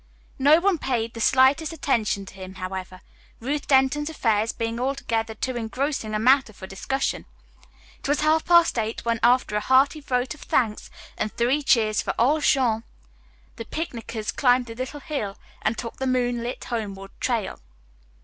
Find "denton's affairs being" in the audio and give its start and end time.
3.67-4.79